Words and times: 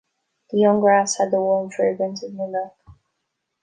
The 0.49 0.57
young 0.57 0.79
grass 0.79 1.17
had 1.19 1.29
the 1.29 1.39
warm 1.39 1.69
fragrance 1.69 2.23
of 2.23 2.33
new 2.33 2.47
milk. 2.47 2.73